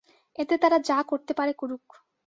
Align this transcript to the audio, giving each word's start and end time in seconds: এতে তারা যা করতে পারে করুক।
এতে 0.35 0.55
তারা 0.57 0.77
যা 0.79 0.99
করতে 1.03 1.31
পারে 1.33 1.53
করুক। 1.53 1.85